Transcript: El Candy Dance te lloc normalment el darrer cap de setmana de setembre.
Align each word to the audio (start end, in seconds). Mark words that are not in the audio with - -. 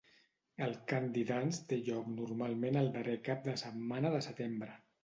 El 0.67 0.71
Candy 0.91 1.25
Dance 1.33 1.61
te 1.73 1.79
lloc 1.91 2.09
normalment 2.17 2.83
el 2.83 2.93
darrer 2.99 3.21
cap 3.31 3.49
de 3.51 3.57
setmana 3.67 4.17
de 4.19 4.29
setembre. 4.31 4.79